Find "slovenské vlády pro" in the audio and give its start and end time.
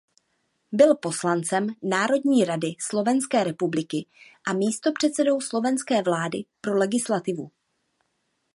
5.41-6.77